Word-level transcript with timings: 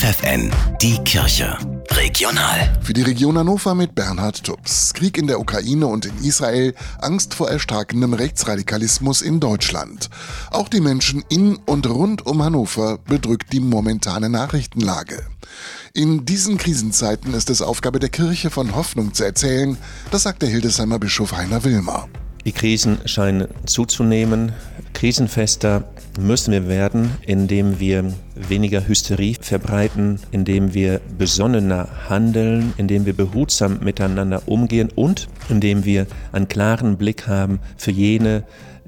FFN, 0.00 0.50
die 0.80 0.96
Kirche. 1.04 1.58
Regional. 1.90 2.72
Für 2.80 2.94
die 2.94 3.02
Region 3.02 3.36
Hannover 3.36 3.74
mit 3.74 3.94
Bernhard 3.94 4.42
Tubbs. 4.42 4.94
Krieg 4.94 5.18
in 5.18 5.26
der 5.26 5.38
Ukraine 5.38 5.88
und 5.88 6.06
in 6.06 6.24
Israel, 6.24 6.74
Angst 7.02 7.34
vor 7.34 7.50
erstarkendem 7.50 8.14
Rechtsradikalismus 8.14 9.20
in 9.20 9.40
Deutschland. 9.40 10.08
Auch 10.50 10.70
die 10.70 10.80
Menschen 10.80 11.22
in 11.28 11.56
und 11.66 11.86
rund 11.86 12.24
um 12.24 12.42
Hannover 12.42 12.96
bedrückt 12.96 13.52
die 13.52 13.60
momentane 13.60 14.30
Nachrichtenlage. 14.30 15.22
In 15.92 16.24
diesen 16.24 16.56
Krisenzeiten 16.56 17.34
ist 17.34 17.50
es 17.50 17.60
Aufgabe 17.60 17.98
der 17.98 18.08
Kirche 18.08 18.48
von 18.48 18.74
Hoffnung 18.74 19.12
zu 19.12 19.24
erzählen, 19.24 19.76
das 20.10 20.22
sagt 20.22 20.40
der 20.40 20.48
Hildesheimer 20.48 20.98
Bischof 20.98 21.32
Heiner 21.32 21.62
Wilmer. 21.62 22.08
Die 22.46 22.52
Krisen 22.52 23.00
scheinen 23.04 23.48
zuzunehmen. 23.66 24.54
Krisenfester 24.94 25.84
müssen 26.18 26.52
wir 26.52 26.68
werden, 26.68 27.10
indem 27.26 27.78
wir 27.78 28.12
weniger 28.34 28.86
Hysterie 28.86 29.36
verbreiten, 29.40 30.18
indem 30.30 30.74
wir 30.74 31.00
besonnener 31.18 31.88
handeln, 32.08 32.72
indem 32.76 33.06
wir 33.06 33.12
behutsam 33.12 33.80
miteinander 33.82 34.42
umgehen 34.46 34.90
und 34.94 35.28
indem 35.48 35.84
wir 35.84 36.06
einen 36.32 36.48
klaren 36.48 36.96
Blick 36.96 37.26
haben 37.26 37.60
für 37.76 37.90
jene, 37.90 38.44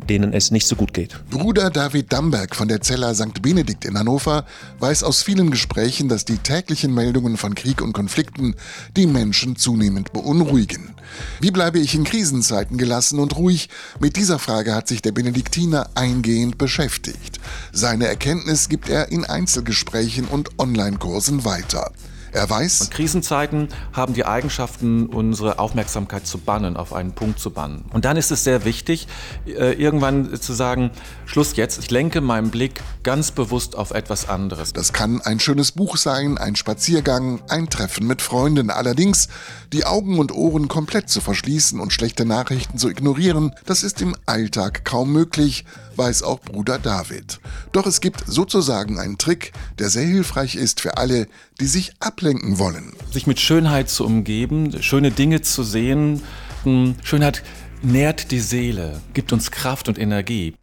denen 0.08 0.32
es 0.32 0.50
nicht 0.50 0.66
so 0.66 0.76
gut 0.76 0.92
geht. 0.92 1.16
Bruder 1.30 1.70
David 1.70 2.12
Damberg 2.12 2.56
von 2.56 2.68
der 2.68 2.80
Zeller 2.80 3.14
St. 3.14 3.40
Benedikt 3.40 3.84
in 3.84 3.98
Hannover 3.98 4.44
weiß 4.80 5.04
aus 5.04 5.22
vielen 5.22 5.50
Gesprächen, 5.50 6.08
dass 6.08 6.24
die 6.24 6.38
täglichen 6.38 6.92
Meldungen 6.92 7.36
von 7.36 7.54
Krieg 7.54 7.80
und 7.80 7.92
Konflikten 7.92 8.54
die 8.96 9.06
Menschen 9.06 9.56
zunehmend 9.56 10.12
beunruhigen. 10.12 10.94
Wie 11.40 11.50
bleibe 11.50 11.78
ich 11.78 11.94
in 11.94 12.04
Krisenzeiten 12.04 12.78
gelassen 12.78 13.18
und 13.18 13.36
ruhig? 13.36 13.68
Mit 14.00 14.16
dieser 14.16 14.38
Frage 14.38 14.74
hat 14.74 14.88
sich 14.88 15.02
der 15.02 15.12
Benediktiner 15.12 15.90
eingehend 15.94 16.58
beschäftigt. 16.58 17.40
Seine 17.72 18.06
Erkenntnis 18.06 18.68
gibt 18.68 18.88
er 18.88 19.10
in 19.10 19.24
Einzelgesprächen 19.24 20.26
und 20.26 20.58
Online-Kursen 20.58 21.44
weiter. 21.44 21.92
Er 22.32 22.48
weiß, 22.48 22.80
Und 22.80 22.90
Krisenzeiten 22.90 23.68
haben 23.92 24.14
die 24.14 24.24
Eigenschaften, 24.24 25.06
unsere 25.06 25.58
Aufmerksamkeit 25.58 26.26
zu 26.26 26.38
bannen, 26.38 26.78
auf 26.78 26.94
einen 26.94 27.12
Punkt 27.12 27.38
zu 27.38 27.50
bannen. 27.50 27.84
Und 27.92 28.06
dann 28.06 28.16
ist 28.16 28.30
es 28.30 28.42
sehr 28.42 28.64
wichtig, 28.64 29.06
äh, 29.46 29.74
irgendwann 29.74 30.40
zu 30.40 30.54
sagen, 30.54 30.90
Schluss 31.26 31.56
jetzt, 31.56 31.78
ich 31.78 31.90
lenke 31.90 32.22
meinen 32.22 32.50
Blick 32.50 32.80
ganz 33.02 33.32
bewusst 33.32 33.76
auf 33.76 33.90
etwas 33.90 34.30
anderes. 34.30 34.72
das 34.72 34.94
kann 34.94 35.20
ein 35.20 35.40
schönes 35.40 35.72
Buch 35.72 35.98
sein, 35.98 36.38
ein 36.38 36.56
Spaziergang, 36.56 37.42
ein 37.48 37.68
Treffen 37.68 38.06
mit 38.06 38.22
Freunden. 38.22 38.70
Allerdings, 38.70 39.28
die 39.74 39.84
Augen 39.84 40.18
und 40.18 40.32
Ohren 40.32 40.68
komplett 40.68 41.10
zu 41.10 41.20
verschließen 41.20 41.80
und 41.80 41.92
schlechte 41.92 42.24
Nachrichten 42.24 42.78
zu 42.78 42.88
ignorieren, 42.88 43.52
das 43.66 43.82
ist 43.82 44.00
im 44.00 44.16
Alltag 44.24 44.86
kaum 44.86 45.12
möglich, 45.12 45.66
weiß 45.96 46.22
auch 46.22 46.40
Bruder 46.40 46.78
David. 46.78 47.40
Doch 47.72 47.86
es 47.86 48.00
gibt 48.00 48.24
sozusagen 48.26 48.98
einen 48.98 49.18
Trick, 49.18 49.52
der 49.78 49.88
sehr 49.88 50.06
hilfreich 50.06 50.56
ist 50.56 50.80
für 50.80 50.96
alle, 50.96 51.26
die 51.60 51.66
sich 51.66 51.92
ablenken 52.00 52.58
wollen. 52.58 52.92
Sich 53.10 53.26
mit 53.26 53.40
Schönheit 53.40 53.88
zu 53.88 54.04
umgeben, 54.04 54.82
schöne 54.82 55.10
Dinge 55.10 55.42
zu 55.42 55.62
sehen. 55.62 56.22
Hm, 56.64 56.96
Schönheit 57.02 57.42
nährt 57.82 58.30
die 58.30 58.40
Seele, 58.40 59.00
gibt 59.14 59.32
uns 59.32 59.50
Kraft 59.50 59.88
und 59.88 59.98
Energie. 59.98 60.54